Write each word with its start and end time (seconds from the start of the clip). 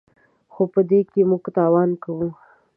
خو 0.53 0.63
په 0.73 0.81
دې 0.89 0.99
کې 1.11 1.21
موږ 1.29 1.43
تاوان 1.55 1.89
کوو. 2.03 2.29